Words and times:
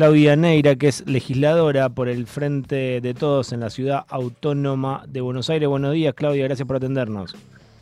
Claudia 0.00 0.34
Neira, 0.34 0.76
que 0.76 0.88
es 0.88 1.06
legisladora 1.06 1.90
por 1.90 2.08
el 2.08 2.26
Frente 2.26 3.02
de 3.02 3.12
Todos 3.12 3.52
en 3.52 3.60
la 3.60 3.68
Ciudad 3.68 4.06
Autónoma 4.08 5.04
de 5.06 5.20
Buenos 5.20 5.50
Aires. 5.50 5.68
Buenos 5.68 5.92
días, 5.92 6.14
Claudia, 6.14 6.44
gracias 6.44 6.66
por 6.66 6.76
atendernos. 6.76 7.36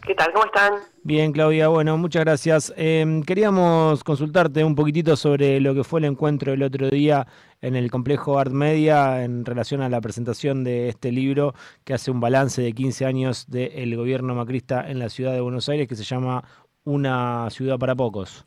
¿Qué 0.04 0.16
tal? 0.16 0.32
¿Cómo 0.32 0.46
están? 0.46 0.80
Bien, 1.04 1.30
Claudia, 1.30 1.68
bueno, 1.68 1.96
muchas 1.96 2.24
gracias. 2.24 2.74
Em, 2.76 3.22
queríamos 3.22 4.02
consultarte 4.02 4.64
un 4.64 4.74
poquitito 4.74 5.14
sobre 5.14 5.60
lo 5.60 5.74
que 5.74 5.84
fue 5.84 6.00
el 6.00 6.06
encuentro 6.06 6.52
el 6.52 6.64
otro 6.64 6.90
día 6.90 7.24
en 7.60 7.76
el 7.76 7.88
complejo 7.88 8.36
Art 8.36 8.50
Media 8.50 9.22
en 9.22 9.44
relación 9.44 9.80
a 9.80 9.88
la 9.88 10.00
presentación 10.00 10.64
de 10.64 10.88
este 10.88 11.12
libro 11.12 11.54
que 11.84 11.94
hace 11.94 12.10
un 12.10 12.18
balance 12.18 12.60
de 12.60 12.72
15 12.72 13.06
años 13.06 13.46
del 13.48 13.96
gobierno 13.96 14.34
macrista 14.34 14.90
en 14.90 14.98
la 14.98 15.08
ciudad 15.08 15.34
de 15.34 15.40
Buenos 15.40 15.68
Aires 15.68 15.86
que 15.86 15.94
se 15.94 16.02
llama 16.02 16.42
Una 16.82 17.48
ciudad 17.50 17.78
para 17.78 17.94
pocos. 17.94 18.44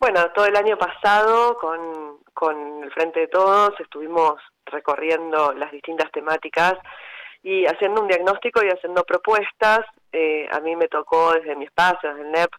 Bueno, 0.00 0.20
todo 0.34 0.46
el 0.46 0.56
año 0.56 0.76
pasado 0.76 1.56
con, 1.56 2.13
con 2.34 2.82
el 2.82 2.92
Frente 2.92 3.20
de 3.20 3.28
Todos 3.28 3.72
estuvimos 3.80 4.34
recorriendo 4.66 5.52
las 5.52 5.70
distintas 5.70 6.10
temáticas 6.12 6.74
y 7.42 7.66
haciendo 7.66 8.00
un 8.00 8.08
diagnóstico 8.08 8.64
y 8.64 8.68
haciendo 8.68 9.04
propuestas. 9.04 9.80
Eh, 10.12 10.48
a 10.50 10.60
mí 10.60 10.74
me 10.76 10.88
tocó 10.88 11.32
desde 11.34 11.56
mi 11.56 11.64
espacio, 11.64 12.10
desde 12.10 12.22
el 12.22 12.32
NEP, 12.32 12.50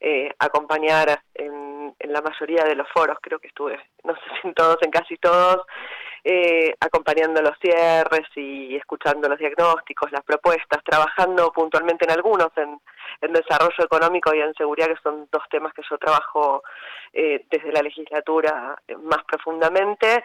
eh, 0.00 0.34
acompañar 0.38 1.22
en, 1.34 1.94
en, 1.98 2.12
la 2.12 2.20
mayoría 2.20 2.64
de 2.64 2.76
los 2.76 2.88
foros, 2.90 3.18
creo 3.20 3.38
que 3.38 3.48
estuve, 3.48 3.78
no 4.04 4.14
sé 4.14 4.20
si 4.40 4.48
en 4.48 4.54
todos, 4.54 4.76
en 4.82 4.90
casi 4.90 5.16
todos, 5.16 5.66
eh, 6.24 6.74
acompañando 6.80 7.40
los 7.42 7.58
cierres 7.58 8.28
y 8.36 8.76
escuchando 8.76 9.28
los 9.28 9.38
diagnósticos, 9.38 10.12
las 10.12 10.24
propuestas, 10.24 10.82
trabajando 10.84 11.52
puntualmente 11.52 12.04
en 12.04 12.12
algunos, 12.12 12.48
en, 12.56 12.78
desarrollo 13.32 13.84
económico 13.84 14.34
y 14.34 14.40
en 14.40 14.54
seguridad, 14.54 14.88
que 14.88 15.02
son 15.02 15.28
dos 15.32 15.42
temas 15.50 15.72
que 15.74 15.82
yo 15.88 15.98
trabajo 15.98 16.62
eh, 17.12 17.44
desde 17.50 17.72
la 17.72 17.82
legislatura 17.82 18.76
más 19.02 19.24
profundamente. 19.24 20.22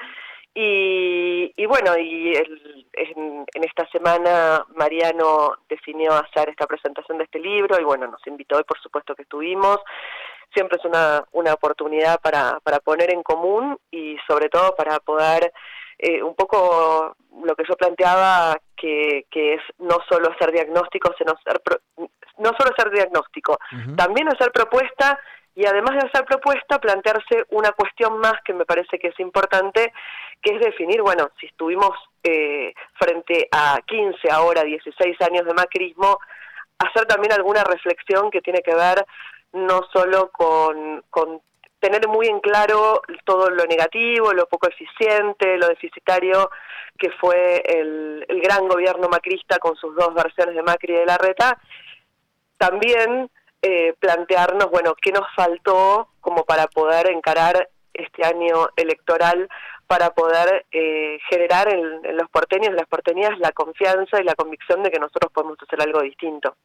Y, 0.56 1.52
y 1.56 1.66
bueno, 1.66 1.98
y 1.98 2.34
el, 2.36 2.86
en, 2.94 3.46
en, 3.54 3.64
esta 3.64 3.88
semana 3.88 4.64
Mariano 4.76 5.56
definió 5.68 6.14
hacer 6.14 6.50
esta 6.50 6.68
presentación 6.68 7.18
de 7.18 7.24
este 7.24 7.40
libro 7.40 7.80
y 7.80 7.84
bueno, 7.84 8.06
nos 8.06 8.26
invitó 8.28 8.60
y 8.60 8.64
por 8.64 8.80
supuesto 8.80 9.16
que 9.16 9.24
estuvimos. 9.24 9.80
Siempre 10.54 10.78
es 10.78 10.86
una, 10.86 11.24
una 11.32 11.54
oportunidad 11.54 12.22
para, 12.22 12.60
para 12.60 12.80
poner 12.80 13.12
en 13.12 13.24
común 13.24 13.80
y 13.90 14.18
sobre 14.28 14.50
todo 14.50 14.76
para 14.76 15.00
poder 15.00 15.52
eh, 16.06 16.22
un 16.22 16.36
poco 16.36 17.16
lo 17.46 17.56
que 17.56 17.64
yo 17.68 17.76
planteaba 17.76 18.58
que, 18.76 19.26
que 19.32 19.54
es 19.54 19.62
no 19.80 19.98
solo 20.10 20.30
hacer 20.32 20.52
diagnóstico, 20.52 21.14
sino 21.18 21.34
ser 21.46 21.62
pro, 21.62 21.78
no 22.38 22.52
solo 22.58 22.72
hacer 22.76 22.92
diagnóstico, 22.92 23.54
uh 23.54 23.76
-huh. 23.76 23.96
también 23.96 24.28
hacer 24.28 24.52
propuesta 24.52 25.18
y 25.56 25.66
además 25.66 25.94
de 25.94 26.10
hacer 26.10 26.26
propuesta, 26.26 26.80
plantearse 26.80 27.46
una 27.52 27.72
cuestión 27.72 28.18
más 28.18 28.34
que 28.44 28.54
me 28.54 28.66
parece 28.66 29.00
que 29.00 29.10
es 29.10 29.20
importante, 29.20 29.94
que 30.42 30.56
es 30.56 30.60
definir, 30.60 31.02
bueno, 31.02 31.30
si 31.40 31.46
estuvimos 31.46 31.92
eh, 32.22 32.74
frente 32.96 33.48
a 33.52 33.80
15, 33.86 34.30
ahora 34.30 34.64
16 34.64 35.22
años 35.22 35.46
de 35.46 35.54
macrismo, 35.54 36.20
hacer 36.80 37.06
también 37.06 37.32
alguna 37.32 37.64
reflexión 37.64 38.30
que 38.30 38.42
tiene 38.42 38.62
que 38.62 38.76
ver 38.76 39.06
no 39.54 39.82
solo 39.94 40.32
con, 40.32 41.04
con 41.10 41.40
tener 41.84 42.08
muy 42.08 42.28
en 42.28 42.40
claro 42.40 43.02
todo 43.26 43.50
lo 43.50 43.66
negativo, 43.66 44.32
lo 44.32 44.48
poco 44.48 44.70
eficiente, 44.70 45.58
lo 45.58 45.68
deficitario 45.68 46.50
que 46.98 47.10
fue 47.20 47.62
el, 47.66 48.26
gran 48.42 48.70
gobierno 48.70 49.10
macrista 49.10 49.60
con 49.60 49.76
sus 49.76 49.94
dos 49.94 50.14
versiones 50.14 50.56
de 50.56 50.64
Macri 50.64 50.94
y 50.94 50.98
de 51.00 51.06
Larreta, 51.06 51.60
también 52.58 53.30
eh, 53.62 53.94
plantearnos, 54.00 54.70
bueno, 54.72 54.96
qué 55.02 55.12
nos 55.12 55.28
faltó 55.36 56.08
como 56.22 56.46
para 56.46 56.68
poder 56.68 57.12
encarar 57.12 57.68
este 57.94 58.26
año 58.26 58.70
electoral, 58.78 59.50
para 59.86 60.12
poder 60.12 60.66
eh, 60.72 61.20
generar 61.30 61.68
en, 61.68 62.06
en, 62.06 62.16
los 62.16 62.30
porteños 62.30 62.70
y 62.70 62.78
las 62.78 62.88
porteñas 62.88 63.38
la 63.40 63.52
confianza 63.52 64.22
y 64.22 64.24
la 64.24 64.36
convicción 64.36 64.84
de 64.84 64.90
que 64.90 65.00
nosotros 65.00 65.34
podemos 65.34 65.58
hacer 65.62 65.82
algo 65.82 66.02
distinto. 66.02 66.56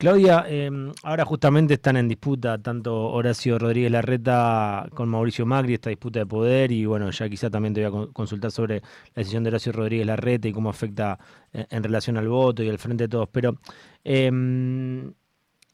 Claudia, 0.00 0.46
eh, 0.48 0.70
ahora 1.02 1.26
justamente 1.26 1.74
están 1.74 1.98
en 1.98 2.08
disputa 2.08 2.56
tanto 2.56 3.10
Horacio 3.10 3.58
Rodríguez 3.58 3.92
Larreta 3.92 4.86
con 4.94 5.10
Mauricio 5.10 5.44
Macri, 5.44 5.74
esta 5.74 5.90
disputa 5.90 6.20
de 6.20 6.24
poder, 6.24 6.72
y 6.72 6.86
bueno, 6.86 7.10
ya 7.10 7.28
quizá 7.28 7.50
también 7.50 7.74
te 7.74 7.86
voy 7.86 8.06
a 8.08 8.12
consultar 8.14 8.50
sobre 8.50 8.76
la 8.76 9.16
decisión 9.16 9.44
de 9.44 9.48
Horacio 9.50 9.72
Rodríguez 9.72 10.06
Larreta 10.06 10.48
y 10.48 10.54
cómo 10.54 10.70
afecta 10.70 11.18
en, 11.52 11.66
en 11.68 11.82
relación 11.82 12.16
al 12.16 12.28
voto 12.28 12.62
y 12.62 12.70
al 12.70 12.78
frente 12.78 13.04
de 13.04 13.08
todos. 13.08 13.28
Pero 13.30 13.58
eh, 14.02 15.12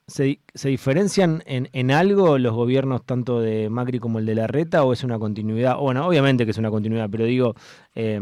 ¿Se, 0.09 0.41
¿Se, 0.55 0.71
diferencian 0.71 1.45
en, 1.47 1.91
algo 1.93 2.37
los 2.39 2.53
gobiernos 2.53 3.07
tanto 3.07 3.41
de 3.41 3.71
Macri 3.71 4.01
como 4.01 4.19
el 4.19 4.27
de 4.27 4.35
Larreta 4.35 4.83
o 4.83 4.93
es 4.93 5.05
una 5.05 5.21
continuidad? 5.21 5.77
Bueno, 5.77 6.05
obviamente 6.05 6.45
que 6.45 6.51
es 6.51 6.59
una 6.59 6.71
continuidad, 6.71 7.09
pero 7.11 7.27
digo, 7.27 7.55
eh, 7.95 8.21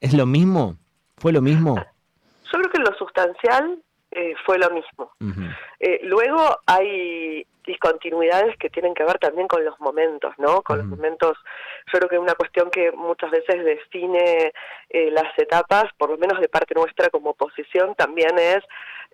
¿es 0.00 0.14
lo 0.14 0.26
mismo? 0.26 0.78
¿Fue 1.16 1.32
lo 1.32 1.42
mismo? 1.42 1.76
Yo 1.76 2.58
creo 2.58 2.70
que 2.72 2.78
lo 2.80 2.96
sustancial 2.98 3.82
eh, 4.12 4.34
fue 4.44 4.58
lo 4.58 4.70
mismo. 4.70 5.12
Uh 5.20 5.26
-huh. 5.26 5.56
eh, 5.80 6.00
luego 6.04 6.58
hay 6.66 7.46
discontinuidades 7.66 8.56
que 8.58 8.70
tienen 8.70 8.94
que 8.94 9.04
ver 9.04 9.18
también 9.18 9.46
con 9.48 9.64
los 9.64 9.78
momentos, 9.80 10.34
¿no? 10.38 10.62
Con 10.62 10.78
uh 10.78 10.82
-huh. 10.82 10.88
los 10.88 10.98
momentos, 10.98 11.38
yo 11.92 11.98
creo 11.98 12.08
que 12.08 12.18
una 12.18 12.34
cuestión 12.34 12.70
que 12.70 12.90
muchas 12.92 13.30
veces 13.30 13.64
define 13.64 14.52
eh, 14.90 15.10
las 15.10 15.36
etapas, 15.38 15.84
por 15.96 16.10
lo 16.10 16.18
menos 16.18 16.40
de 16.40 16.48
parte 16.48 16.74
nuestra 16.74 17.08
como 17.10 17.30
oposición, 17.30 17.94
también 17.94 18.36
es, 18.38 18.62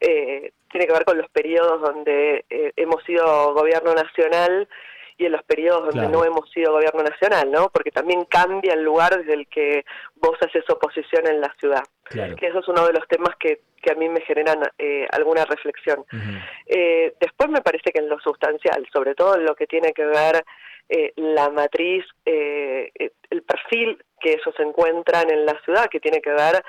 eh, 0.00 0.52
tiene 0.70 0.86
que 0.86 0.92
ver 0.92 1.04
con 1.04 1.18
los 1.18 1.28
periodos 1.30 1.80
donde 1.80 2.44
eh, 2.50 2.72
hemos 2.76 3.02
sido 3.04 3.54
gobierno 3.54 3.94
nacional 3.94 4.68
y 5.18 5.26
en 5.26 5.32
los 5.32 5.42
periodos 5.42 5.80
donde 5.80 6.08
claro. 6.08 6.10
no 6.10 6.24
hemos 6.24 6.48
sido 6.50 6.72
gobierno 6.72 7.02
nacional, 7.02 7.50
¿no? 7.50 7.68
Porque 7.70 7.90
también 7.90 8.24
cambia 8.24 8.72
el 8.74 8.84
lugar 8.84 9.18
desde 9.18 9.34
el 9.34 9.48
que 9.48 9.84
vos 10.14 10.38
haces 10.40 10.64
oposición 10.70 11.26
en 11.26 11.40
la 11.40 11.52
ciudad. 11.58 11.82
Claro. 12.04 12.36
Que 12.36 12.46
eso 12.46 12.60
es 12.60 12.68
uno 12.68 12.86
de 12.86 12.92
los 12.92 13.06
temas 13.08 13.34
que, 13.36 13.60
que 13.82 13.90
a 13.90 13.96
mí 13.96 14.08
me 14.08 14.20
generan 14.22 14.60
eh, 14.78 15.06
alguna 15.10 15.44
reflexión. 15.44 16.00
Uh 16.12 16.16
-huh. 16.16 16.42
eh, 16.66 17.14
después 17.20 17.50
me 17.50 17.60
parece 17.60 17.90
que 17.90 17.98
en 17.98 18.08
lo 18.08 18.18
sustancial, 18.20 18.86
sobre 18.92 19.14
todo 19.14 19.34
en 19.34 19.44
lo 19.44 19.54
que 19.56 19.66
tiene 19.66 19.92
que 19.92 20.04
ver 20.04 20.44
eh, 20.88 21.12
la 21.16 21.50
matriz, 21.50 22.04
eh, 22.24 22.90
el 23.28 23.42
perfil 23.42 24.02
que 24.20 24.30
ellos 24.30 24.54
encuentran 24.58 25.28
en 25.30 25.44
la 25.44 25.60
ciudad, 25.64 25.90
que 25.90 26.00
tiene 26.00 26.22
que 26.22 26.30
ver 26.30 26.64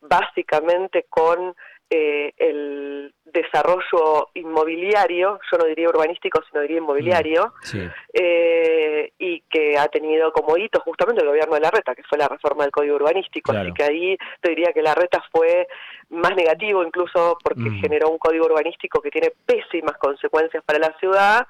básicamente 0.00 1.06
con 1.08 1.54
eh, 1.90 2.32
el 2.36 3.12
desarrollo 3.24 4.28
inmobiliario, 4.34 5.40
yo 5.50 5.58
no 5.58 5.64
diría 5.64 5.88
urbanístico, 5.88 6.40
sino 6.48 6.62
diría 6.62 6.78
inmobiliario, 6.78 7.46
mm, 7.46 7.64
sí. 7.64 7.88
eh, 8.12 9.12
y 9.18 9.40
que 9.42 9.76
ha 9.76 9.88
tenido 9.88 10.32
como 10.32 10.56
hito 10.56 10.80
justamente 10.80 11.22
el 11.22 11.28
gobierno 11.28 11.54
de 11.54 11.60
la 11.60 11.70
reta, 11.70 11.94
que 11.94 12.02
fue 12.04 12.18
la 12.18 12.28
reforma 12.28 12.64
del 12.64 12.72
código 12.72 12.96
urbanístico, 12.96 13.52
claro. 13.52 13.66
así 13.66 13.74
que 13.74 13.84
ahí 13.84 14.16
te 14.40 14.50
diría 14.50 14.72
que 14.72 14.82
la 14.82 14.94
reta 14.94 15.22
fue 15.32 15.66
más 16.10 16.34
negativo 16.34 16.82
incluso 16.84 17.38
porque 17.42 17.70
mm. 17.70 17.80
generó 17.80 18.10
un 18.10 18.18
código 18.18 18.46
urbanístico 18.46 19.00
que 19.00 19.10
tiene 19.10 19.32
pésimas 19.44 19.96
consecuencias 19.98 20.62
para 20.64 20.78
la 20.78 20.96
ciudad, 20.98 21.46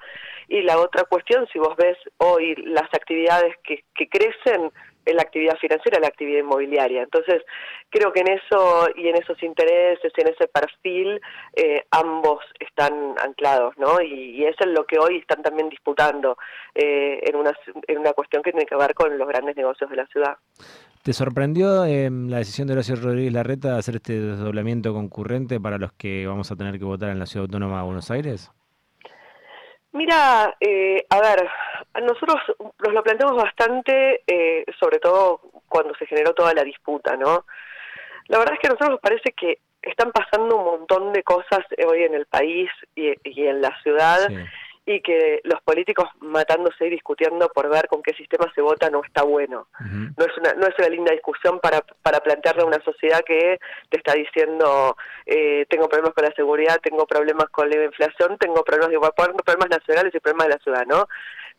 y 0.47 0.61
la 0.63 0.79
otra 0.79 1.05
cuestión, 1.05 1.47
si 1.53 1.59
vos 1.59 1.75
ves 1.77 1.97
hoy 2.17 2.55
las 2.65 2.93
actividades 2.93 3.55
que, 3.63 3.85
que 3.95 4.09
crecen, 4.09 4.71
en 5.05 5.15
la 5.15 5.23
actividad 5.23 5.57
financiera, 5.57 5.99
la 5.99 6.07
actividad 6.07 6.39
inmobiliaria. 6.39 7.03
Entonces, 7.03 7.41
creo 7.89 8.11
que 8.11 8.21
en 8.21 8.29
eso 8.29 8.87
y 8.95 9.07
en 9.07 9.15
esos 9.15 9.41
intereses, 9.43 10.11
en 10.15 10.27
ese 10.27 10.47
perfil, 10.47 11.19
eh, 11.55 11.83
ambos 11.91 12.39
están 12.59 13.15
anclados, 13.23 13.77
¿no? 13.77 14.01
Y, 14.01 14.37
y, 14.37 14.45
eso 14.45 14.59
es 14.61 14.67
lo 14.67 14.85
que 14.85 14.99
hoy 14.99 15.17
están 15.17 15.41
también 15.41 15.69
disputando 15.69 16.37
eh, 16.75 17.19
en, 17.23 17.35
una, 17.35 17.53
en 17.87 17.97
una 17.97 18.13
cuestión 18.13 18.43
que 18.43 18.51
tiene 18.51 18.65
que 18.65 18.75
ver 18.75 18.93
con 18.93 19.17
los 19.17 19.27
grandes 19.27 19.55
negocios 19.55 19.89
de 19.89 19.95
la 19.95 20.05
ciudad. 20.07 20.37
¿Te 21.03 21.13
sorprendió 21.13 21.83
eh, 21.85 22.09
la 22.11 22.37
decisión 22.37 22.67
de 22.67 22.73
Horacio 22.73 22.95
Rodríguez 22.95 23.33
Larreta 23.33 23.73
de 23.73 23.79
hacer 23.79 23.95
este 23.95 24.19
desdoblamiento 24.19 24.93
concurrente 24.93 25.59
para 25.59 25.79
los 25.79 25.93
que 25.93 26.27
vamos 26.27 26.51
a 26.51 26.55
tener 26.55 26.77
que 26.77 26.85
votar 26.85 27.09
en 27.09 27.17
la 27.17 27.25
Ciudad 27.25 27.45
Autónoma 27.45 27.79
de 27.79 27.85
Buenos 27.85 28.11
Aires? 28.11 28.51
Mira, 29.93 30.55
eh, 30.59 31.03
a 31.09 31.19
ver, 31.19 31.49
nosotros 31.99 32.37
nos 32.57 32.93
lo 32.93 33.03
planteamos 33.03 33.35
bastante, 33.35 34.21
eh, 34.27 34.65
sobre 34.79 34.99
todo 34.99 35.41
cuando 35.67 35.93
se 35.95 36.05
generó 36.05 36.33
toda 36.33 36.53
la 36.53 36.63
disputa, 36.63 37.17
¿no? 37.17 37.45
La 38.27 38.37
verdad 38.37 38.53
es 38.53 38.59
que 38.59 38.67
a 38.67 38.71
nosotros 38.71 38.91
nos 38.91 38.99
parece 39.01 39.33
que 39.33 39.59
están 39.81 40.11
pasando 40.11 40.57
un 40.57 40.63
montón 40.63 41.11
de 41.11 41.23
cosas 41.23 41.59
hoy 41.85 42.03
en 42.03 42.13
el 42.13 42.27
país 42.27 42.69
y, 42.95 43.11
y 43.23 43.47
en 43.47 43.61
la 43.61 43.75
ciudad 43.81 44.27
sí 44.27 44.35
y 44.95 45.01
que 45.01 45.41
los 45.43 45.61
políticos 45.61 46.07
matándose 46.19 46.87
y 46.87 46.89
discutiendo 46.91 47.49
por 47.49 47.69
ver 47.69 47.87
con 47.87 48.01
qué 48.01 48.13
sistema 48.13 48.51
se 48.53 48.61
vota 48.61 48.89
no 48.89 49.01
está 49.03 49.23
bueno. 49.23 49.67
Uh 49.79 49.83
-huh. 49.83 50.13
No 50.17 50.25
es 50.25 50.37
una 50.37 50.53
no 50.53 50.67
es 50.67 50.75
una 50.77 50.89
linda 50.89 51.11
discusión 51.11 51.59
para 51.59 51.81
para 52.03 52.19
plantearle 52.19 52.63
a 52.63 52.65
una 52.65 52.83
sociedad 52.83 53.21
que 53.25 53.59
te 53.89 53.97
está 53.97 54.13
diciendo 54.13 54.95
eh, 55.25 55.65
tengo 55.69 55.87
problemas 55.87 56.13
con 56.13 56.25
la 56.25 56.35
seguridad, 56.35 56.79
tengo 56.81 57.05
problemas 57.05 57.49
con 57.49 57.69
la 57.69 57.83
inflación, 57.85 58.37
tengo 58.37 58.63
problemas 58.63 58.91
de 58.91 58.99
problemas 59.43 59.69
nacionales 59.69 60.13
y 60.13 60.19
problemas 60.19 60.47
de 60.47 60.53
la 60.53 60.59
ciudad, 60.59 60.85
¿no? 60.85 61.07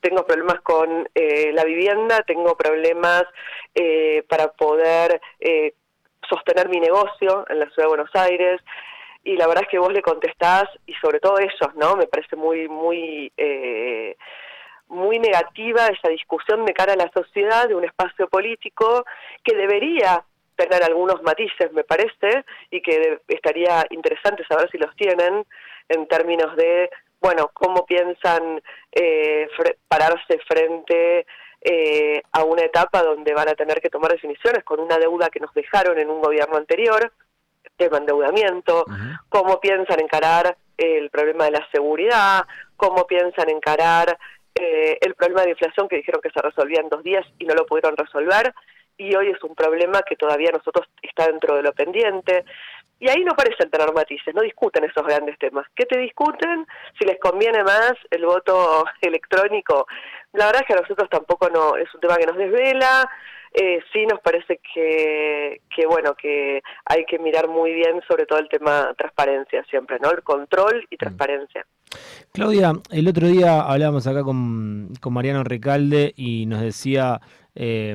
Tengo 0.00 0.26
problemas 0.26 0.60
con 0.62 1.08
eh, 1.14 1.52
la 1.52 1.64
vivienda, 1.64 2.22
tengo 2.26 2.56
problemas 2.56 3.24
eh, 3.74 4.24
para 4.28 4.48
poder 4.48 5.20
eh, 5.38 5.74
sostener 6.28 6.68
mi 6.68 6.80
negocio 6.80 7.44
en 7.48 7.60
la 7.60 7.66
ciudad 7.66 7.84
de 7.84 7.96
Buenos 7.96 8.10
Aires, 8.14 8.60
y 9.24 9.36
la 9.36 9.46
verdad 9.46 9.64
es 9.64 9.70
que 9.70 9.78
vos 9.78 9.92
le 9.92 10.02
contestás 10.02 10.64
y 10.86 10.94
sobre 10.94 11.20
todo 11.20 11.38
ellos, 11.38 11.74
¿no? 11.76 11.96
Me 11.96 12.06
parece 12.06 12.36
muy 12.36 12.68
muy 12.68 13.32
eh, 13.36 14.16
muy 14.88 15.18
negativa 15.18 15.86
esa 15.86 16.08
discusión 16.08 16.64
de 16.64 16.74
cara 16.74 16.92
a 16.92 16.96
la 16.96 17.10
sociedad 17.12 17.66
de 17.68 17.74
un 17.74 17.84
espacio 17.84 18.28
político 18.28 19.04
que 19.42 19.56
debería 19.56 20.24
tener 20.54 20.84
algunos 20.84 21.22
matices, 21.22 21.72
me 21.72 21.82
parece, 21.84 22.44
y 22.70 22.82
que 22.82 23.20
estaría 23.28 23.86
interesante 23.90 24.44
saber 24.46 24.70
si 24.70 24.78
los 24.78 24.94
tienen 24.96 25.46
en 25.88 26.06
términos 26.08 26.54
de, 26.56 26.90
bueno, 27.20 27.50
cómo 27.54 27.86
piensan 27.86 28.62
eh, 28.92 29.48
pararse 29.88 30.38
frente 30.46 31.26
eh, 31.62 32.22
a 32.32 32.44
una 32.44 32.62
etapa 32.62 33.02
donde 33.02 33.32
van 33.32 33.48
a 33.48 33.54
tener 33.54 33.80
que 33.80 33.88
tomar 33.88 34.12
definiciones 34.12 34.62
con 34.64 34.80
una 34.80 34.98
deuda 34.98 35.30
que 35.30 35.40
nos 35.40 35.54
dejaron 35.54 35.98
en 35.98 36.10
un 36.10 36.20
gobierno 36.20 36.56
anterior, 36.56 37.12
tema 37.82 37.98
endeudamiento, 37.98 38.84
cómo 39.28 39.60
piensan 39.60 40.00
encarar 40.00 40.56
el 40.76 41.10
problema 41.10 41.44
de 41.44 41.52
la 41.52 41.66
seguridad, 41.72 42.44
cómo 42.76 43.06
piensan 43.06 43.50
encarar 43.50 44.18
eh, 44.54 44.98
el 45.00 45.14
problema 45.14 45.42
de 45.42 45.50
inflación 45.50 45.88
que 45.88 45.96
dijeron 45.96 46.20
que 46.20 46.30
se 46.30 46.40
resolvía 46.40 46.80
en 46.80 46.88
dos 46.88 47.02
días 47.02 47.26
y 47.38 47.44
no 47.44 47.54
lo 47.54 47.66
pudieron 47.66 47.96
resolver, 47.96 48.54
y 49.02 49.14
hoy 49.16 49.28
es 49.28 49.42
un 49.42 49.54
problema 49.54 50.02
que 50.02 50.16
todavía 50.16 50.50
nosotros 50.52 50.86
está 51.02 51.26
dentro 51.26 51.56
de 51.56 51.62
lo 51.62 51.72
pendiente. 51.72 52.44
Y 53.00 53.08
ahí 53.08 53.24
no 53.24 53.34
parecen 53.34 53.68
tener 53.68 53.92
matices, 53.92 54.32
no 54.32 54.42
discuten 54.42 54.84
esos 54.84 55.04
grandes 55.04 55.36
temas. 55.38 55.66
¿Qué 55.74 55.86
te 55.86 55.98
discuten? 55.98 56.66
Si 56.98 57.04
les 57.04 57.18
conviene 57.18 57.64
más 57.64 57.94
el 58.10 58.24
voto 58.24 58.84
electrónico. 59.00 59.86
La 60.32 60.46
verdad 60.46 60.62
es 60.62 60.68
que 60.68 60.74
a 60.74 60.82
nosotros 60.82 61.10
tampoco 61.10 61.50
no 61.50 61.76
es 61.76 61.92
un 61.94 62.00
tema 62.00 62.16
que 62.16 62.26
nos 62.26 62.36
desvela. 62.36 63.10
Eh, 63.54 63.80
sí 63.92 64.06
nos 64.06 64.20
parece 64.20 64.60
que, 64.72 65.60
bueno, 65.86 66.14
que 66.14 66.62
hay 66.86 67.04
que 67.04 67.18
mirar 67.18 67.48
muy 67.48 67.72
bien 67.72 68.00
sobre 68.08 68.24
todo 68.24 68.38
el 68.38 68.48
tema 68.48 68.94
transparencia 68.96 69.62
siempre, 69.64 69.98
¿no? 70.00 70.10
El 70.10 70.22
control 70.22 70.86
y 70.88 70.96
transparencia. 70.96 71.66
Claudia, 72.32 72.72
el 72.90 73.08
otro 73.08 73.26
día 73.26 73.60
hablábamos 73.60 74.06
acá 74.06 74.22
con, 74.22 74.90
con 75.00 75.12
Mariano 75.12 75.44
Recalde 75.44 76.14
y 76.16 76.46
nos 76.46 76.62
decía 76.62 77.20
eh, 77.54 77.94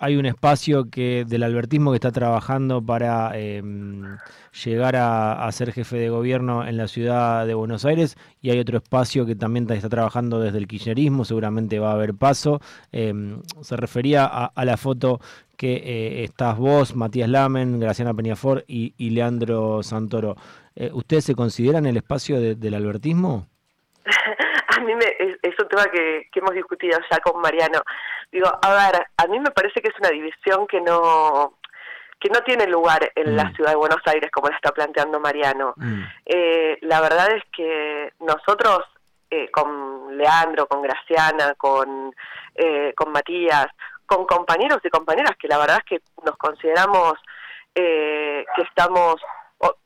hay 0.00 0.16
un 0.16 0.24
espacio 0.24 0.90
que 0.90 1.26
del 1.26 1.42
albertismo 1.42 1.92
que 1.92 1.96
está 1.96 2.10
trabajando 2.10 2.82
para 2.82 3.38
em, 3.38 4.16
llegar 4.64 4.96
a, 4.96 5.46
ser 5.52 5.72
jefe 5.72 5.98
de 5.98 6.08
gobierno 6.08 6.66
en 6.66 6.78
la 6.78 6.88
ciudad 6.88 7.46
de 7.46 7.52
Buenos 7.52 7.84
Aires 7.84 8.16
y 8.40 8.50
hay 8.50 8.58
otro 8.58 8.78
espacio 8.78 9.26
que 9.26 9.34
también 9.34 9.70
está 9.70 9.90
trabajando 9.90 10.40
desde 10.40 10.56
el 10.56 10.66
kirchnerismo, 10.66 11.26
seguramente 11.26 11.78
va 11.78 11.90
a 11.90 11.94
haber 11.94 12.14
paso. 12.14 12.60
Em, 12.92 13.42
se 13.60 13.76
refería 13.76 14.24
a, 14.24 14.64
la 14.64 14.78
foto 14.78 15.20
que 15.58 15.74
eh, 15.74 16.24
estás 16.24 16.56
vos, 16.56 16.96
Matías 16.96 17.28
Lamen, 17.28 17.78
Graciana 17.78 18.14
Peñafor 18.14 18.64
y, 18.66 19.10
Leandro 19.10 19.82
Santoro. 19.82 20.34
Eh, 20.76 20.90
¿Ustedes 20.94 21.24
se 21.24 21.34
consideran 21.34 21.84
el 21.84 21.98
espacio 21.98 22.40
del 22.40 22.74
albertismo? 22.74 23.46
a 24.76 24.80
mí 24.80 24.94
me, 24.94 25.04
es, 25.42 25.54
un 25.60 25.68
tema 25.68 25.84
que, 25.92 26.28
hemos 26.34 26.54
discutido 26.54 26.98
ya 27.10 27.18
con 27.18 27.40
Mariano. 27.40 27.80
Digo, 28.32 28.46
a 28.62 28.70
ver, 28.70 29.06
a 29.16 29.26
mí 29.26 29.40
me 29.40 29.50
parece 29.50 29.80
que 29.80 29.88
es 29.88 29.98
una 29.98 30.10
división 30.10 30.66
que 30.66 30.80
no 30.80 31.54
que 32.20 32.28
no 32.28 32.40
tiene 32.42 32.66
lugar 32.66 33.10
en 33.14 33.34
la 33.34 33.46
mm. 33.46 33.54
ciudad 33.54 33.70
de 33.70 33.76
Buenos 33.76 34.02
Aires 34.04 34.30
como 34.30 34.48
la 34.48 34.56
está 34.56 34.72
planteando 34.72 35.18
Mariano. 35.18 35.72
Mm. 35.76 36.02
Eh, 36.26 36.78
la 36.82 37.00
verdad 37.00 37.32
es 37.34 37.42
que 37.50 38.12
nosotros 38.20 38.80
eh, 39.30 39.50
con 39.50 40.18
Leandro, 40.18 40.66
con 40.66 40.82
Graciana, 40.82 41.54
con, 41.54 42.14
eh, 42.54 42.92
con 42.94 43.10
Matías, 43.10 43.68
con 44.04 44.26
compañeros 44.26 44.80
y 44.84 44.90
compañeras 44.90 45.34
que 45.40 45.48
la 45.48 45.56
verdad 45.56 45.78
es 45.78 45.84
que 45.84 46.02
nos 46.24 46.36
consideramos 46.36 47.14
que 47.72 48.44
estamos 48.68 49.16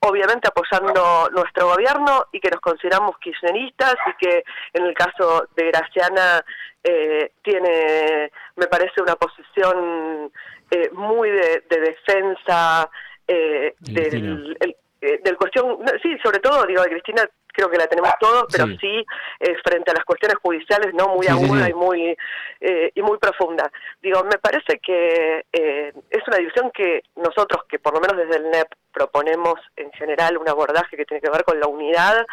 obviamente 0.01 0.49
apoyando 0.49 1.29
nuestro 1.33 1.69
gobierno 1.69 2.27
y 2.33 2.41
que 2.41 2.51
nos 2.51 2.61
consideramos 2.61 3.19
kirchneristas 3.19 3.97
y 4.07 4.25
que 4.25 4.45
en 4.73 4.87
el 4.87 4.95
caso 4.95 5.49
de 5.57 5.67
Graciana 5.67 6.45
eh, 6.83 7.33
tiene, 7.43 8.31
me 8.57 8.67
parece, 8.67 9.03
una 9.03 9.17
posición 9.17 10.31
eh, 10.71 10.91
muy 10.93 11.31
de, 11.31 11.63
defensa 11.69 12.89
eh, 13.27 13.75
del, 13.81 14.57
del 15.01 15.37
cuestión, 15.37 15.79
sí, 16.03 16.17
sobre 16.23 16.39
todo, 16.39 16.67
digo, 16.67 16.83
de 16.83 16.91
Cristina 16.91 17.29
creo 17.55 17.71
que 17.71 17.79
la 17.79 17.87
tenemos 17.87 18.11
todos, 18.21 18.47
pero 18.53 18.67
sí, 18.81 19.07
eh, 19.41 19.57
frente 19.65 19.93
a 19.93 19.95
las 19.95 20.05
cuestiones 20.05 20.37
judiciales, 20.43 20.93
no 20.93 21.09
muy 21.09 21.27
aguda 21.27 21.69
y 21.71 21.73
muy 21.73 22.17
eh, 22.61 22.91
y 22.95 23.01
muy 23.01 23.17
profunda. 23.19 23.71
Digo, 24.03 24.23
me 24.25 24.39
parece 24.39 24.81
que 24.81 25.47
eh, 25.53 25.93
es 26.11 26.23
una 26.27 26.37
división 26.39 26.71
que 26.73 27.05
nosotros, 27.17 27.65
que 27.69 27.79
por 27.79 27.95
lo 27.95 28.01
menos 28.01 28.17
desde 28.17 28.43
el 28.43 28.51
NEP 28.51 28.69
proponemos 28.93 29.61
en 29.77 29.91
general 29.93 30.37
un 30.37 30.49
abordaje 30.49 30.97
que 30.97 31.05
tiene 31.05 31.21
que 31.21 31.31
ver 31.31 31.45
con 31.45 31.59
la 31.59 31.69
unidad, 31.69 32.27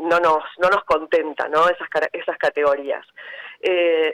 no 0.00 0.20
nos 0.20 0.44
no 0.58 0.68
nos 0.68 0.84
contenta, 0.84 1.48
¿no? 1.48 1.68
Esas 1.68 1.88
esas 2.12 2.36
categorías. 2.36 3.06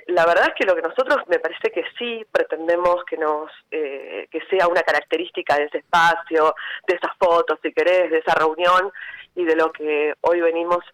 La 0.07 0.27
verdad 0.27 0.49
es 0.49 0.55
que 0.55 0.65
lo 0.65 0.77
que 0.77 0.83
nosotros 0.83 1.19
me 1.27 1.41
parece 1.41 1.73
que 1.73 1.85
sí 1.99 2.25
pretendemos 2.31 3.05
que 3.05 3.17
nos 3.17 3.51
que 3.69 4.41
sea 4.49 4.69
una 4.69 4.83
característica 4.83 5.57
de 5.57 5.65
ese 5.65 5.79
espacio, 5.79 6.55
de 6.87 6.95
esas 6.95 7.17
fotos, 7.19 7.59
si 7.63 7.73
querés, 7.73 8.11
de 8.11 8.19
esa 8.19 8.35
reunión, 8.35 8.93
y 9.35 9.45
de 9.45 9.57
lo 9.57 9.73
que 9.73 10.15
hoy 10.21 10.41
venimos 10.41 10.85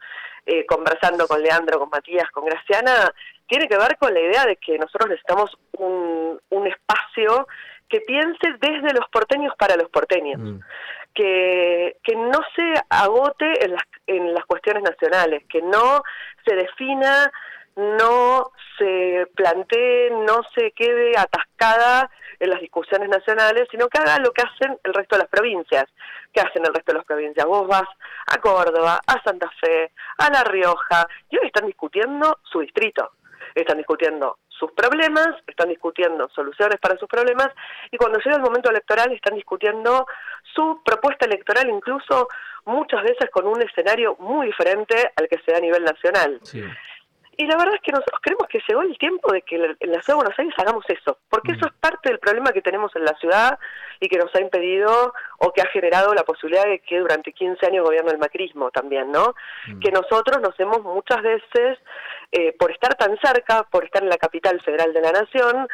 eh, 0.45 0.65
conversando 0.67 1.27
con 1.27 1.43
Leandro, 1.43 1.79
con 1.79 1.91
Matías, 1.91 2.31
con 2.31 2.45
Graciana, 2.45 3.13
tiene 3.49 3.69
que 3.69 3.77
ver 3.77 3.97
con 3.99 4.15
la 4.15 4.21
idea 4.21 4.45
de 4.45 4.57
que 4.57 4.79
nosotros 4.79 5.11
necesitamos 5.11 5.57
un, 5.79 6.41
un 6.51 6.67
espacio 6.67 7.47
que 7.89 8.01
piense 8.01 8.55
desde 8.61 8.95
los 8.95 9.09
porteños 9.11 9.55
para 9.57 9.77
los 9.77 9.89
porteños, 9.91 10.41
mm. 10.41 10.59
que, 11.15 11.97
que 12.03 12.17
no 12.17 12.41
se 12.55 12.75
agote 12.91 13.65
en 13.65 13.73
las, 13.73 13.83
en 14.07 14.35
las 14.35 14.45
cuestiones 14.47 14.83
nacionales, 14.83 15.45
que 15.49 15.63
no 15.63 16.03
se 16.45 16.55
defina, 16.57 17.31
no 17.77 18.53
se 18.79 19.29
plantee, 19.35 20.11
no 20.11 20.43
se 20.55 20.73
quede 20.73 21.17
atascada 21.17 22.11
en 22.41 22.51
las 22.51 22.61
discusiones 22.61 23.09
nacionales, 23.09 23.69
sino 23.71 23.89
que 23.89 23.99
haga 23.99 24.19
lo 24.19 24.33
que 24.33 24.43
hacen 24.43 24.79
el 24.83 24.95
resto 24.95 25.17
de 25.17 25.23
las 25.23 25.31
provincias. 25.31 25.85
¿Qué 26.33 26.41
hacen 26.41 26.65
el 26.67 26.75
resto 26.75 26.93
de 26.93 26.99
las 26.99 27.07
provincias? 27.07 27.47
Vos 27.47 27.67
vas 27.67 27.89
a 28.27 28.39
Córdoba, 28.41 29.01
a 29.07 29.23
Santa 29.23 29.51
Fe, 29.61 29.93
a 30.19 30.31
La 30.31 30.45
Rioja, 30.45 31.07
y 31.31 31.39
hoy 31.39 31.47
están 31.47 31.67
discutiendo 31.67 32.39
su 32.43 32.61
distrito, 32.61 33.13
están 33.55 33.79
discutiendo 33.79 34.39
sus 34.49 34.73
problemas, 34.73 35.29
están 35.47 35.69
discutiendo 35.69 36.29
soluciones 36.31 36.79
para 36.81 36.97
sus 36.99 37.09
problemas, 37.09 37.49
y 37.91 37.97
cuando 37.97 38.19
llega 38.19 38.37
el 38.37 38.43
momento 38.43 38.71
electoral 38.71 39.13
están 39.13 39.35
discutiendo 39.35 40.07
su 40.55 40.83
propuesta 40.85 41.27
electoral, 41.27 41.69
incluso 41.69 42.29
muchas 42.65 43.03
veces 43.03 43.31
con 43.31 43.47
un 43.47 43.63
escenario 43.63 44.17
muy 44.19 44.47
diferente 44.47 45.13
al 45.17 45.29
que 45.29 45.39
se 45.45 45.53
da 45.53 45.59
a 45.59 45.61
nivel 45.61 45.85
nacional. 45.85 46.41
Y 47.39 47.47
la 47.47 47.57
verdad 47.57 47.75
es 47.75 47.83
que 47.83 47.93
nosotros 47.93 48.19
creemos 48.23 48.47
que 48.49 48.61
llegó 48.67 48.83
el 48.83 48.97
tiempo 48.99 49.31
de 49.31 49.43
que 49.43 49.57
en 49.57 49.93
la 49.93 50.01
ciudad 50.01 50.07
de 50.07 50.15
Buenos 50.15 50.39
Aires 50.39 50.55
hagamos 50.57 50.85
eso, 50.89 51.19
porque 51.29 51.53
eso 51.53 51.67
mm. 51.67 51.69
es 51.69 51.75
parte 51.75 52.09
del 52.09 52.19
problema 52.19 52.53
que 52.53 52.63
tenemos 52.63 52.95
en 52.97 53.05
la 53.05 53.15
ciudad 53.19 53.59
y 54.01 54.09
que 54.09 54.17
nos 54.17 54.35
ha 54.35 54.41
impedido 54.41 55.13
o 55.39 55.53
que 55.53 55.61
ha 55.61 55.67
generado 55.67 56.15
la 56.15 56.25
posibilidad 56.25 56.65
de 56.65 56.79
que 56.79 56.99
durante 56.99 57.33
15 57.33 57.67
años 57.67 57.85
gobierne 57.85 58.13
el 58.13 58.19
macrismo 58.19 58.71
también, 58.71 59.13
¿no? 59.13 59.35
Mm. 59.67 59.81
Que 59.81 59.91
nosotros 59.91 60.41
nos 60.41 60.59
hemos 60.59 60.83
muchas 60.83 61.21
veces, 61.23 61.79
eh, 62.33 62.55
por 62.59 62.73
estar 62.73 62.95
tan 62.95 63.19
cerca, 63.19 63.65
por 63.65 63.85
estar 63.85 64.03
en 64.03 64.09
la 64.09 64.17
capital 64.17 64.59
federal 64.63 64.95
de 64.95 65.01
la 65.03 65.13
nación, 65.13 65.69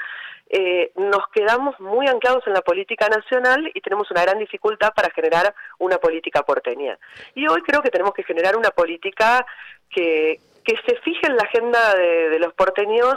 eh, 0.54 0.92
nos 0.96 1.28
quedamos 1.32 1.78
muy 1.80 2.08
anclados 2.08 2.46
en 2.46 2.52
la 2.52 2.60
política 2.60 3.08
nacional 3.08 3.70
y 3.72 3.80
tenemos 3.80 4.10
una 4.10 4.22
gran 4.22 4.38
dificultad 4.38 4.92
para 4.94 5.10
generar 5.10 5.54
una 5.78 5.98
política 5.98 6.42
porteña. 6.42 6.98
Y 7.34 7.46
hoy 7.46 7.62
creo 7.62 7.80
que 7.80 7.90
tenemos 7.90 8.12
que 8.12 8.24
generar 8.24 8.56
una 8.56 8.70
política 8.70 9.46
que, 9.88 10.40
que 10.64 10.74
se 10.86 10.96
fije 11.00 11.26
en 11.26 11.36
la 11.36 11.42
agenda 11.42 11.94
de, 11.94 12.38
los 12.38 12.52
porteños 12.54 13.14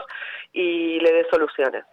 y 0.54 1.00
le 1.00 1.12
dé 1.12 1.26
soluciones. 1.32 1.84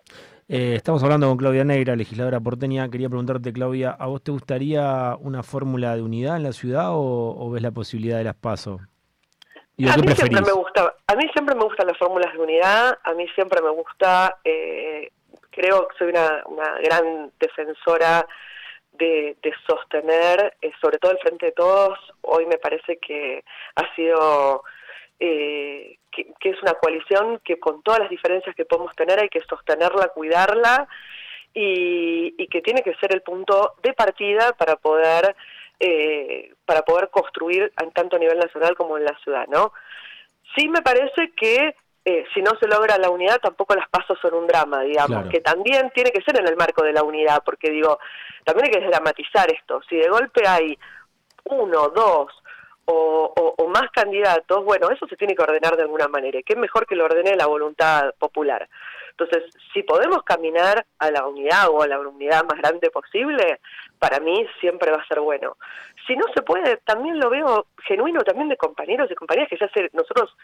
Eh, 0.48 0.74
estamos 0.76 1.02
hablando 1.02 1.28
con 1.28 1.36
Claudia 1.36 1.64
Negra, 1.64 1.96
legisladora 1.96 2.40
porteña. 2.40 2.88
Quería 2.90 3.08
preguntarte, 3.08 3.52
Claudia, 3.52 3.90
¿a 3.90 4.06
vos 4.06 4.22
te 4.22 4.32
gustaría 4.32 5.16
una 5.20 5.42
fórmula 5.42 5.96
de 5.96 6.02
unidad 6.02 6.36
en 6.36 6.42
la 6.42 6.52
ciudad 6.52 6.88
o, 6.90 7.50
ves 7.50 7.62
la 7.62 7.70
posibilidad 7.70 8.18
de 8.18 8.24
las 8.24 8.34
pasos? 8.34 8.80
a 8.80 9.96
mí 9.96 10.12
siempre 10.14 10.42
me 10.42 10.52
gusta, 10.52 10.94
a 11.06 11.16
mí 11.16 11.28
siempre 11.32 11.54
me 11.54 11.64
gustan 11.64 11.86
las 11.86 11.98
fórmulas 11.98 12.32
de 12.32 12.38
unidad. 12.38 12.98
A 13.04 13.14
mí 13.14 13.26
siempre 13.34 13.62
me 13.62 13.70
gusta, 13.70 14.38
eh, 14.44 15.10
creo 15.50 15.88
que 15.88 15.98
soy 15.98 16.08
una, 16.08 16.42
gran 16.82 17.30
defensora 17.38 18.26
de, 18.92 19.36
sostener, 19.66 20.54
eh, 20.60 20.72
sobre 20.80 20.98
todo 20.98 21.12
el 21.12 21.18
frente 21.18 21.46
de 21.46 21.52
todos. 21.52 21.98
Hoy 22.22 22.46
me 22.46 22.58
parece 22.58 22.98
que 22.98 23.44
ha 23.76 23.94
sido 23.94 24.62
eh, 25.24 25.98
que, 26.10 26.50
es 26.50 26.60
una 26.62 26.74
coalición 26.74 27.40
que 27.44 27.60
con 27.60 27.80
todas 27.84 28.00
las 28.00 28.10
diferencias 28.10 28.56
que 28.56 28.64
podemos 28.64 28.92
tener 28.96 29.20
hay 29.20 29.28
que 29.28 29.40
sostenerla, 29.42 30.08
cuidarla 30.08 30.88
y, 31.54 32.48
que 32.48 32.60
tiene 32.60 32.82
que 32.82 32.94
ser 32.96 33.14
el 33.14 33.22
punto 33.22 33.74
de 33.84 33.92
partida 33.92 34.52
para 34.54 34.74
poder 34.74 35.36
eh, 35.78 36.52
para 36.66 36.82
poder 36.82 37.08
construir 37.10 37.72
tanto 37.94 38.16
a 38.16 38.18
nivel 38.18 38.38
nacional 38.38 38.74
como 38.74 38.98
en 38.98 39.04
la 39.04 39.16
ciudad, 39.22 39.46
¿no? 39.46 39.72
Sí 40.56 40.68
me 40.68 40.82
parece 40.82 41.30
que 41.36 41.76
eh, 42.04 42.24
si 42.34 42.42
no 42.42 42.50
se 42.58 42.66
logra 42.66 42.98
la 42.98 43.10
unidad, 43.10 43.38
tampoco 43.40 43.76
las 43.76 43.88
pasos 43.88 44.18
son 44.20 44.34
un 44.34 44.48
drama, 44.48 44.82
digamos, 44.82 45.28
que 45.28 45.40
también 45.40 45.90
tiene 45.94 46.10
que 46.10 46.22
ser 46.22 46.40
en 46.40 46.48
el 46.48 46.56
marco 46.56 46.82
de 46.82 46.92
la 46.92 47.04
unidad, 47.04 47.42
porque 47.44 47.70
digo, 47.70 48.00
también 48.44 48.66
hay 48.66 48.80
que 48.80 48.88
dramatizar 48.88 49.50
esto. 49.52 49.80
Si 49.88 49.96
de 49.96 50.08
golpe 50.08 50.46
hay 50.48 50.76
uno, 51.44 51.88
dos 51.90 52.41
o, 52.86 53.68
más 53.68 53.90
candidatos, 53.90 54.64
bueno, 54.64 54.90
eso 54.90 55.06
se 55.06 55.16
tiene 55.16 55.34
que 55.34 55.42
ordenar 55.42 55.76
de 55.76 55.82
alguna 55.82 56.08
manera. 56.08 56.40
¿Qué 56.44 56.56
mejor 56.56 56.86
que 56.86 56.94
lo 56.94 57.04
ordene 57.04 57.36
la 57.36 57.46
voluntad 57.46 58.12
popular? 58.18 58.68
Entonces, 59.10 59.44
si 59.72 59.82
podemos 59.82 60.22
caminar 60.24 60.84
a 60.98 61.10
la 61.10 61.26
unidad 61.26 61.68
o 61.70 61.82
a 61.82 61.86
la 61.86 61.98
unidad 61.98 62.44
más 62.44 62.58
grande 62.58 62.90
posible, 62.90 63.60
para 63.98 64.20
mí 64.20 64.46
siempre 64.60 64.90
va 64.90 64.98
a 64.98 65.06
ser 65.06 65.20
bueno. 65.20 65.56
Si 66.06 66.16
no 66.16 66.24
se 66.34 66.42
puede, 66.42 66.78
también 66.78 67.20
lo 67.20 67.30
veo 67.30 67.66
genuino 67.84 68.22
también 68.22 68.48
de 68.48 68.56
compañeros 68.56 69.10
y 69.10 69.14
compañeras 69.14 69.48
que 69.48 69.58
ya 69.58 69.68
se, 69.68 69.90
nosotros 69.92 70.34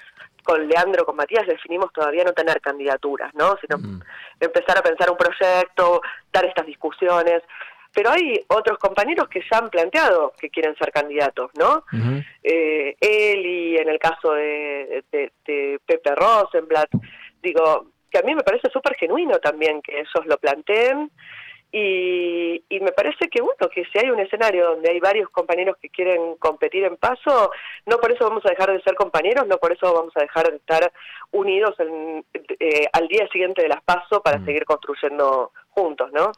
con 0.45 0.69
Leandro, 0.69 1.05
con 1.05 1.17
Matías 1.17 1.47
definimos 1.47 1.93
todavía 1.93 2.25
no 2.25 2.33
tener 2.33 2.61
candidaturas, 2.61 3.35
¿no? 3.35 3.57
Sino 3.61 3.79
mm. 3.79 4.03
empezar 4.41 4.79
a 4.79 4.83
pensar 4.83 5.11
un 5.11 5.17
proyecto, 5.17 6.01
dar 6.33 6.45
estas 6.45 6.67
discusiones 6.67 7.43
pero 7.99 8.13
hay 8.13 8.41
otros 8.47 8.79
compañeros 8.79 9.29
que 9.29 9.43
ya 9.51 9.59
han 9.59 9.71
planteado 9.71 10.33
que 10.39 10.51
quieren 10.51 10.77
ser 10.77 10.93
candidatos, 10.93 11.51
¿no? 11.59 11.83
eh, 12.45 12.95
él 13.01 13.45
y 13.45 13.77
en 13.77 13.89
el 13.89 13.99
caso 13.99 14.35
de, 14.35 15.03
de, 15.11 15.33
de, 15.45 15.81
Pepe 15.85 16.15
Rosenblatt, 16.15 16.91
digo, 17.43 17.87
que 18.09 18.19
a 18.19 18.23
mí 18.23 18.37
me 18.37 18.45
parece 18.45 18.71
súper 18.71 18.95
genuino 18.95 19.41
también 19.41 19.83
que 19.83 19.99
ellos 19.99 20.27
lo 20.27 20.39
planteen 20.39 21.11
y, 21.73 22.63
y, 22.69 22.79
me 22.79 22.93
parece 22.93 23.29
que 23.29 23.43
bueno, 23.43 23.69
que 23.69 23.85
si 23.87 23.99
hay 23.99 24.11
un 24.11 24.21
escenario 24.21 24.71
donde 24.71 24.91
hay 24.91 25.01
varios 25.01 25.29
compañeros 25.31 25.77
que 25.83 25.91
quieren 25.91 26.37
competir 26.37 26.85
en 26.85 26.99
paso, 26.99 27.51
no 27.85 27.99
por 27.99 28.13
eso 28.13 28.29
vamos 28.29 28.47
a 28.47 28.51
dejar 28.51 28.73
de 28.73 28.81
ser 28.83 28.95
compañeros, 28.95 29.45
no 29.49 29.59
por 29.59 29.73
eso 29.73 29.93
vamos 29.93 30.17
a 30.17 30.21
dejar 30.21 30.49
de 30.53 30.57
estar 30.59 30.93
unidos 31.33 31.75
eh, 32.61 32.87
al 32.93 33.09
día 33.09 33.27
siguiente 33.33 33.63
de 33.63 33.69
las 33.69 33.83
paso 33.83 34.23
para 34.23 34.39
mm. 34.39 34.45
seguir 34.45 34.65
construyendo 34.65 35.51
juntos, 35.71 36.13
¿no? 36.13 36.31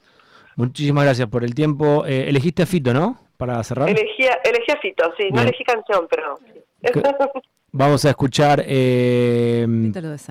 Muchísimas 0.57 1.05
gracias 1.05 1.29
por 1.29 1.45
el 1.45 1.55
tiempo. 1.55 2.05
Eh, 2.07 2.29
elegiste 2.29 2.63
a 2.63 2.67
Fito, 2.67 2.93
¿no? 2.93 3.19
Para 3.37 3.63
cerrar. 3.65 3.89
Elegí, 3.89 4.25
elegí 4.45 4.73
a 4.73 4.77
Fito, 4.81 5.05
sí. 5.17 5.29
No 5.33 5.41
elegí 5.43 5.65
canción, 5.65 6.07
pero... 6.09 6.39
Vamos 7.73 8.05
a 8.05 8.11
escuchar 8.11 8.65
eh, 8.67 9.65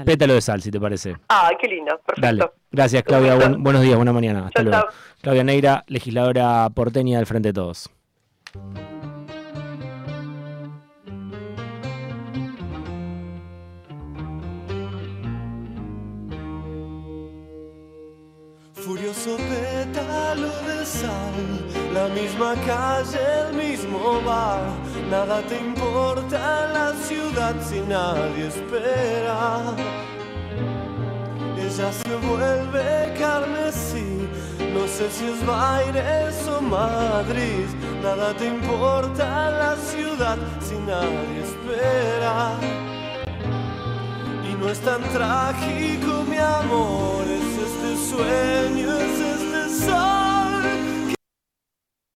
Pétalo, 0.03 0.33
de 0.33 0.41
sal. 0.41 0.61
si 0.61 0.71
te 0.71 0.79
parece. 0.79 1.15
Ah, 1.29 1.49
qué 1.59 1.69
lindo, 1.69 1.97
perfecto. 2.05 2.21
Dale. 2.21 2.51
Gracias, 2.69 3.03
Claudia. 3.03 3.35
buenos 3.35 3.81
días, 3.81 3.95
buena 3.95 4.11
mañana. 4.11 4.47
Hasta 4.47 4.61
luego. 4.61 4.87
Claudia 5.21 5.43
Neira, 5.45 5.83
legisladora 5.87 6.69
porteña 6.69 7.17
del 7.17 7.25
Frente 7.25 7.49
de 7.49 7.53
Todos. 7.53 7.89
La 21.93 22.07
misma 22.09 22.53
calle, 22.65 23.19
el 23.47 23.53
mismo 23.55 24.21
bar, 24.25 24.61
nada 25.09 25.41
te 25.41 25.57
importa 25.57 26.67
la 26.73 26.93
ciudad 27.07 27.55
si 27.61 27.79
nadie 27.81 28.47
espera. 28.47 29.75
Ella 31.57 31.91
se 31.91 32.15
vuelve 32.27 33.13
carmesí, 33.19 34.29
no 34.73 34.87
sé 34.87 35.09
si 35.11 35.25
es 35.25 35.45
Baires 35.45 36.47
o 36.47 36.61
Madrid, 36.61 37.67
nada 38.01 38.33
te 38.33 38.47
importa 38.47 39.49
la 39.51 39.75
ciudad 39.75 40.37
si 40.61 40.75
nadie 40.75 41.39
espera. 41.43 42.53
Y 44.49 44.53
no 44.55 44.69
es 44.69 44.79
tan 44.79 45.01
trágico 45.15 46.23
mi 46.29 46.37
amor, 46.37 47.23
es 47.39 47.51
este 47.67 47.91
sueño, 48.09 48.93
es 48.93 49.19
este 49.19 49.85
sol. 49.85 50.28